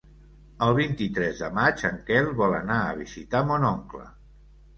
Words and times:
El 0.67 0.71
vint-i-tres 0.77 1.41
de 1.41 1.49
maig 1.57 1.83
en 1.89 1.99
Quel 2.07 2.31
vol 2.41 2.57
anar 2.61 2.79
a 2.87 2.97
visitar 3.03 3.45
mon 3.53 3.69
oncle. 3.71 4.09